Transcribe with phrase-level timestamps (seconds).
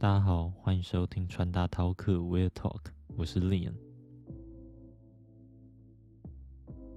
[0.00, 2.82] 大家好，欢迎收听穿搭饕客 Wear Talk，
[3.16, 3.72] 我是 Leon。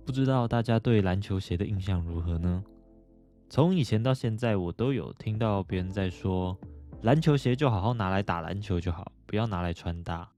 [0.06, 2.64] 不知道大家对篮球鞋的印象如何呢？
[3.50, 6.56] 从以前到现在，我都有听到别人在说，
[7.02, 10.32] 篮球鞋就好好拿来打篮球就好，不要拿来穿搭。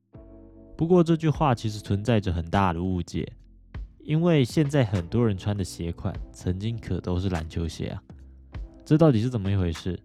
[0.78, 3.30] 不过这句话其实存在着很大的误解，
[4.00, 8.02] 因为现在很多人穿的鞋款，曾经可都是篮球鞋啊。
[8.86, 10.00] 这到底是怎么一回事？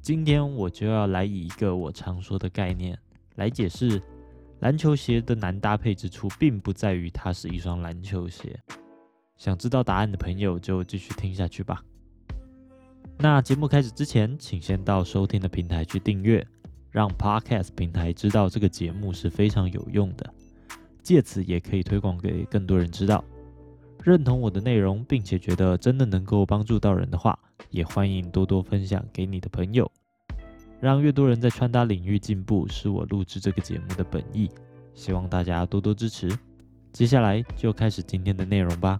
[0.00, 2.98] 今天我就要来以一个我常说的概念
[3.34, 4.00] 来解释
[4.60, 8.58] 篮球鞋的难搭配之处，并不在于它是一双篮球鞋。
[9.36, 11.82] 想知道答案的朋友就继续听下去吧。
[13.18, 16.44] 那节目开始之前，请先到收听的平台去订阅，
[16.90, 20.32] 让 Podcast 平台知道这个节目是非常有用的，
[21.02, 23.24] 借此也可以推广给更多人知道。
[24.02, 27.38] 认同我的内容，并且觉得真的能够帮助到人的话，
[27.70, 29.90] 也欢迎多多分享给你的朋友，
[30.80, 34.50] 让越多人在穿搭领域进步，是我录制这个节目的本意。
[34.94, 36.36] 希望大家多多支持。
[36.92, 38.98] 接下来就开始今天的内容吧。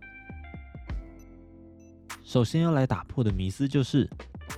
[2.23, 4.09] 首先要来打破的迷思就是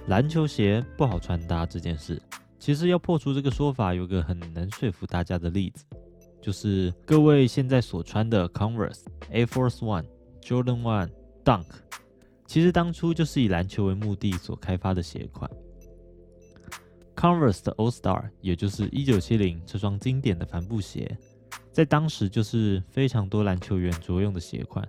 [0.09, 2.21] 篮球鞋不好穿搭这件事。
[2.59, 5.85] 其实要破除这个说法，有个很能说服大家的例子，
[6.43, 10.05] 就是各位现在所穿的 Converse Air Force One。
[10.43, 11.11] Jordan One
[11.45, 11.67] Dunk，
[12.47, 15.51] 其实当初就是以篮球为目的所开发的鞋款。
[17.15, 21.19] Converse 的 All Star，也就是1970这双经典的帆布鞋，
[21.71, 24.89] 在当时就是非常多篮球员着用的鞋款，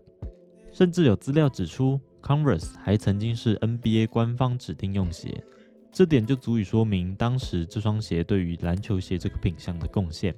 [0.71, 5.43] 甚至有资料指出，Converse 还曾经是 NBA 官方指定用鞋，
[5.91, 10.33] 这点就足以说明当时这双鞋对于篮球鞋这个品相的贡献。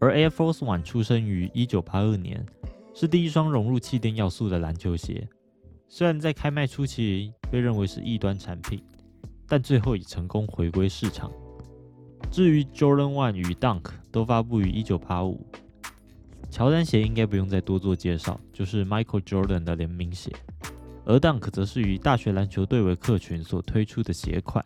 [0.00, 2.46] 而 Air Force One 出生于1982年。
[2.94, 5.26] 是第一双融入气垫要素的篮球鞋，
[5.88, 8.82] 虽然在开卖初期被认为是异端产品，
[9.48, 11.32] 但最后已成功回归市场。
[12.30, 15.38] 至于 Jordan One 与 Dunk 都发布于1985，
[16.50, 20.30] 乔丹鞋应该不用再多做介绍，就是 Michael Jordan 的联名鞋，
[21.04, 24.64] 而 Dunk 则是以大学篮球队为客群所推出的鞋款，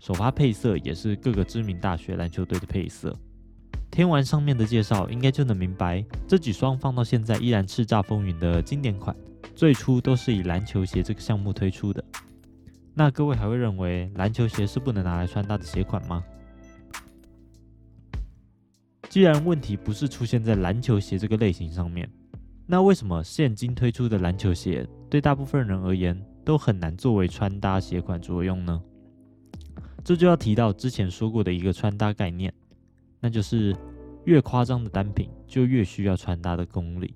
[0.00, 3.16] 首发配色也是各个知名大学篮球队的配色。
[3.92, 9.14] 听完上面的介绍，应该就能明白，这几双放到现在依然叱咤风云的经典款，
[9.54, 12.02] 最初都是以篮球鞋这个项目推出的。
[12.94, 16.24] 那各位还会认为篮球鞋是不能拿来穿搭的鞋款吗？
[19.10, 22.10] 既然问题不是出现在篮球鞋这个类型上面，
[22.66, 28.82] 那为什么现今推出的篮球鞋对大部分人而言都很难作为穿搭鞋款着用呢？
[30.02, 32.50] 这就要提到之前说过的一个穿搭概念。
[33.22, 33.74] 那就是
[34.24, 37.14] 越夸张的单品，就越需要穿搭的功力。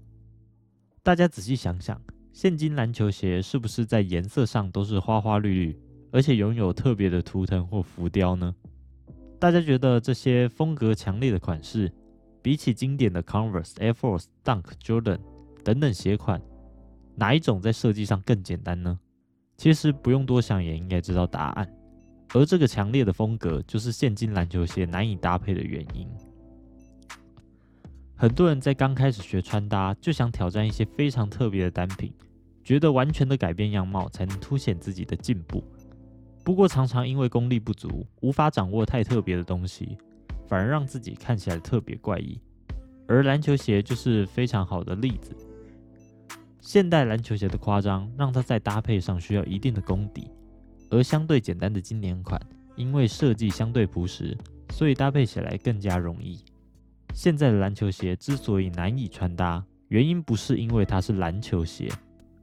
[1.02, 2.00] 大家仔细想想，
[2.32, 5.80] 现今篮球鞋是不是在颜色上都是花花绿绿，
[6.12, 8.54] 而且拥有特别的图腾或浮雕呢？
[9.38, 11.92] 大家觉得这些风格强烈的款式，
[12.40, 15.18] 比起经典的 Converse、Air Force、Dunk、Jordan
[15.64, 16.40] 等等鞋款，
[17.16, 18.98] 哪一种在设计上更简单呢？
[19.56, 21.75] 其实不用多想也应该知道答案。
[22.36, 26.06] 而这个强烈的风格，就是现今篮球鞋难以搭配的原因。
[28.14, 32.12] 很多人在刚开始学穿搭，就想挑战一些非常特别的单品，
[32.62, 35.64] 觉得完全的改变样貌才能凸显自己的进步。
[36.44, 39.96] 不过，常常因为功力不足，无法掌握太特别的东西，
[40.46, 42.38] 反而让自己看起来特别怪异。
[43.08, 45.34] 而篮球鞋就是非常好的例子。
[46.60, 50.30] 现代篮球鞋的夸张，让它在搭配上需要一定的功底。
[50.90, 52.40] 而相对简单的经典款，
[52.76, 54.36] 因为设计相对朴实，
[54.70, 56.44] 所以搭配起来更加容易。
[57.14, 61.90] 现在的篮球鞋之所以难以穿搭，原因不是因为它是篮球鞋，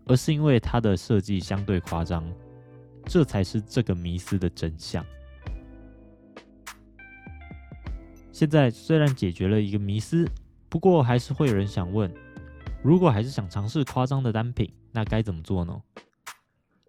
[0.05, 2.23] 而是因为它的设计相对夸张。
[3.05, 5.05] 这才是这个迷思的真相。
[8.31, 10.25] 现在虽然解决了一个迷思，
[10.69, 12.09] 不过还是会有人想问：
[12.81, 15.81] 如果还是想尝试夸张的单品，那该怎么做呢？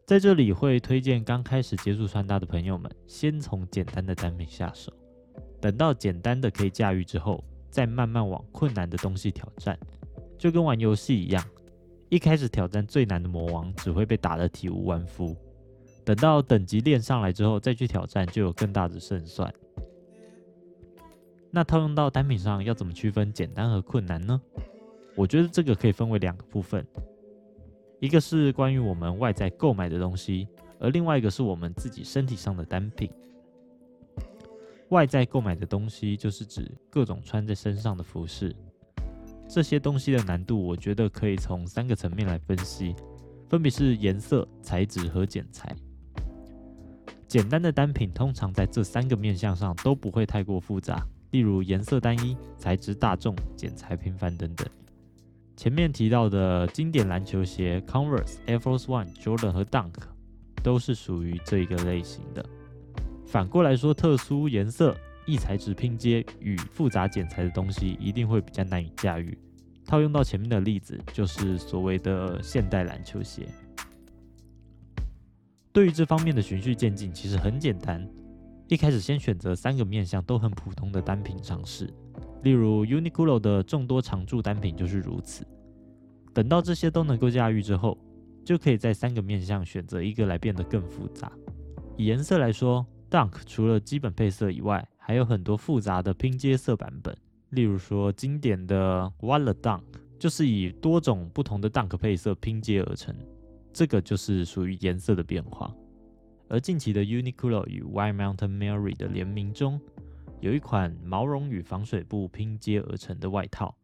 [0.06, 4.92] 在这里会推荐刚开始接触穿搭的朋友们，先从简单的单品下手，
[5.62, 9.78] 等到简单的可以驾驭之后，再慢慢往困难的东西挑战。
[10.36, 11.42] 就跟玩游戏一样，
[12.10, 15.34] 一开始挑战最难的魔王，只会被打得体无完肤；
[16.04, 19.50] 等到等级练上来之后，再去挑战，就有更大的胜算。
[21.50, 24.38] 那套用到单品上，要怎么区分简单和困难呢？
[25.16, 26.86] 我觉得这个可以分为两个部分。
[28.04, 30.46] 一个是关于我们外在购买的东西，
[30.78, 33.10] 而另外一个是我们自己身体上的单品。
[34.90, 38.54] 外在购买的东西就是指各种穿在身上的服饰，
[39.48, 42.94] 这些东西的难度，我觉得可以从三个层面来分析，
[43.48, 45.74] 分别是颜色、材质和剪裁。
[47.26, 54.68] 简单的单品通常在这三个面向上都不会太过复杂，例如颜色单一、材质大众、剪裁频繁等等。
[55.56, 59.92] 前面提到的经典篮球鞋 Converse、Air Force One、Jordan 和 Dunk
[60.62, 62.44] 都是属于这一个类型的。
[63.26, 64.96] 反过来说，特殊颜色、
[65.26, 69.38] 异材质拼接与复杂剪裁的东西一定会比较难以驾驭。
[69.86, 73.46] 套用到前面的例子，就是所谓的现代篮球鞋。
[75.72, 78.08] 对于这方面的循序渐进，其实很简单。
[78.68, 81.92] 一开始先选择三个面向都很普通的单品尝试。
[82.44, 85.44] 例如 Uniqlo 的众多常驻单品就是如此。
[86.32, 87.98] 等到这些都能够驾驭之后，
[88.44, 91.32] 就可以在三个面向选择一个来变得更复杂。
[91.96, 97.16] 以颜色来说，Dunk 除了基本配色以外，还有很多复杂的拼接色版本。
[97.50, 99.82] 例如说经典的 Walla Dunk
[100.18, 103.14] 就是以多种不同的 Dunk 配色拼接而成，
[103.72, 105.72] 这个就是属于颜色的变化。
[106.48, 109.80] 而近期的 Uniqlo 与 White Mountain Mary 的联名中，
[110.44, 113.74] 有一款毛绒与防水布拼接而成的外套，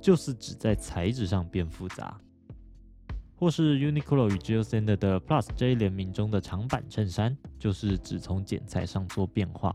[0.00, 2.16] 就是指在材质上变复杂；
[3.34, 9.74] 或是 Uniqlo 与 Jill Sander 的 Plus J 联名中的长版衬衫，就是只从剪裁上做变化。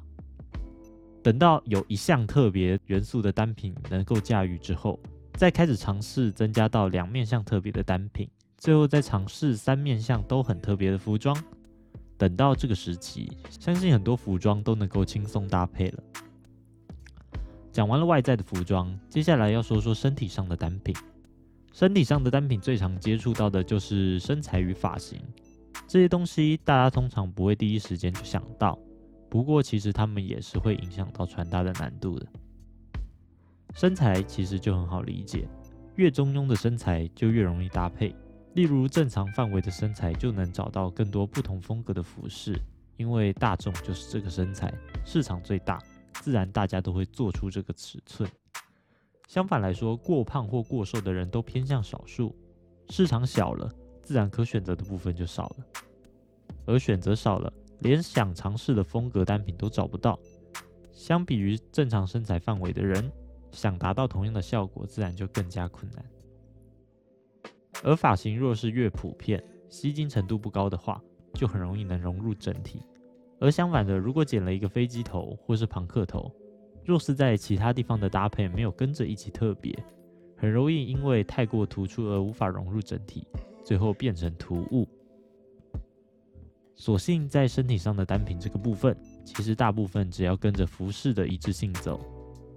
[1.22, 4.98] 等到有一项特别元素的单品能够驾驭之后，
[5.34, 8.25] 再开始尝试增加到两面向特别的单品，
[8.57, 11.36] 最后再尝试三面向都很特别的服装。
[12.22, 16.04] 等到这个时期，相信很多服装都能够轻松搭配了。
[17.72, 20.96] 讲完了外在的服装，接下来要说说身体上的单品。
[21.74, 25.20] 身体上的单品最常接触到的就是身材与发型
[25.88, 28.78] 这些东西，大家通常不会第一时间就想到。
[29.28, 32.28] 不过，其实它们也是会影响到穿搭的难度的。
[33.74, 35.48] 身材其实就很好理解，
[35.96, 38.14] 越中庸的身材就越容易搭配。
[38.53, 42.53] 例如正常范围的身材就能找到更多不同风格的服饰，
[42.98, 44.74] 因为大众就是这个身材，
[45.06, 45.81] 市场最大，
[46.15, 48.30] 自然大家都会做出这个尺寸。
[49.27, 52.36] 相反来说，过胖或过瘦的人都偏向少数，
[52.89, 53.71] 市场小了，
[54.03, 55.65] 自然可选择的部分就少了，
[56.65, 60.19] 而选择少了，连想尝试的风格单品都找不到。
[60.92, 63.09] 相比于正常身材范围的人，
[63.53, 66.06] 想达到同样的效果，自然就更加困难。
[67.83, 71.01] 而发型若是越普遍，吸睛程度不高的话，
[71.33, 72.81] 就很容易能融入整体。
[73.39, 76.31] 而相反的，如果剪了一个飞机头或是朋克头，
[76.86, 79.78] 若是在其他地方的搭配没有跟着一起特别，
[80.36, 83.25] 很容易因为太过突出而无法融入整体，
[83.63, 84.88] 最后变成突兀。
[86.75, 92.00] 所幸在身体上的单品这个部分，其实大部分只要跟着服饰的一致性走，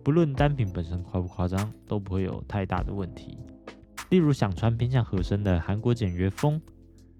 [0.02, 3.38] 不论单品本身夸不夸张，都不会有太大的问题。
[4.14, 6.62] 例如想穿偏向合身的韩国简约风，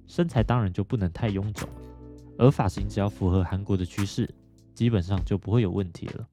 [0.07, 1.69] 身材当然就不能太臃肿，
[2.39, 4.33] 而发型只要符合韩国的趋势，
[4.77, 6.29] 基本上就不会有问题了。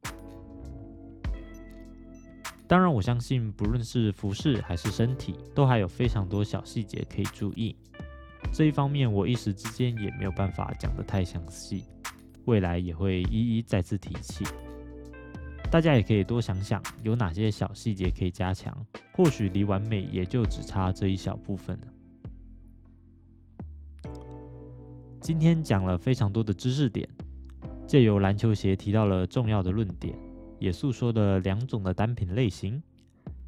[2.68, 7.75] 当然，我相信不论是服饰还是身体，都还有非常多小细节可以注意。
[8.54, 11.86] 这一方面我一时之间也没有办法讲得太详细，
[12.46, 14.46] 未来也会一一再次提起。
[15.71, 21.88] 大家也可以多想想，有哪些小细节可以加强，或许离完美也就只差这一小部分了。
[25.21, 27.07] 今天讲了非常多的知识点，
[27.88, 30.13] 借由篮球鞋提到了重要的论点，
[30.59, 32.84] 也诉说了两种的单品类型，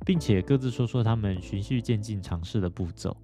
[0.05, 3.17] 并且各自说说他们循序渐进尝试的步骤，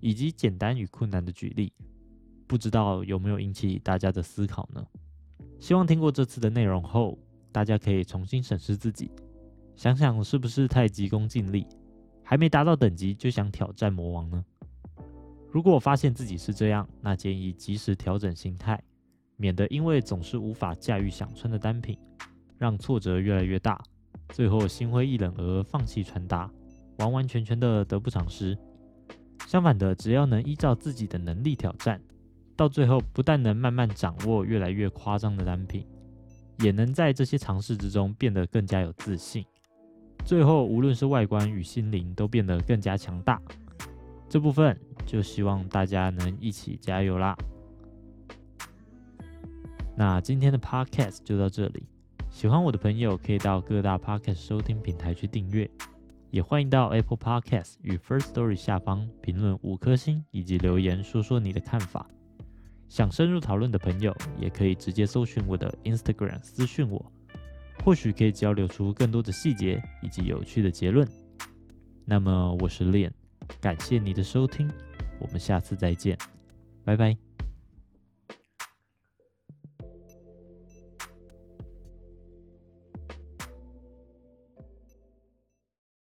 [0.00, 1.70] 以及简单与困难的举例。
[2.46, 4.82] 不知道有没有引起大家的思考呢？
[5.60, 7.18] 希望听过这次的内容后。
[7.56, 9.10] 大家可以重新审视自己，
[9.76, 11.66] 想想是不是太急功近利，
[12.22, 14.44] 还没达到等级就想挑战魔王呢？
[15.50, 18.78] 如果发现自己是这样，那建议及时调整心态，
[19.38, 21.98] 免得因为总是无法驾驭想穿的单品，
[22.58, 23.82] 让挫折越来越大，
[24.28, 26.52] 最后心灰意冷而放弃穿搭，
[26.98, 28.54] 完完全全的得不偿失。
[29.46, 31.98] 相反的，只要能依照自己的能力挑战，
[32.54, 35.86] 到最后不但能慢慢掌握越来越夸张的单品。
[36.58, 39.44] 也能在这些尝试之中变得更加有自信，
[40.24, 43.40] 最后无论是外观与心灵都变得更加强大。
[44.28, 47.36] 这部分就希望大家能一起加油啦！
[49.96, 51.84] 那今天的 podcast 就到这里，
[52.28, 55.70] 喜欢我的朋友可以到各大 podcast 收听平台去订阅，
[56.30, 62.06] 也欢迎到 Apple Podcast 与 First Story 下方评论五颗星以及留言说说你的看法。
[62.88, 67.04] 想深入讨论的朋友，也可以直接搜寻我的 Instagram 私讯我，
[67.84, 71.06] 或许可以交流出更多的细节以及有趣的结论。
[72.04, 73.10] 那么我是 Lian，
[73.60, 74.70] 感谢你的收听，
[75.18, 76.16] 我们下次再见，
[76.84, 77.25] 拜拜。